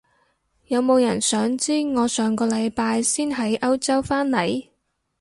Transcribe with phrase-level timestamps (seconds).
[0.65, 4.65] 有冇人想知我上個禮拜先喺歐洲返嚟？